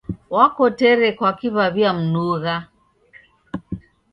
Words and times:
Wakotere 0.35 1.07
kwaki 1.17 1.47
w'aw'iamnugha. 1.55 2.55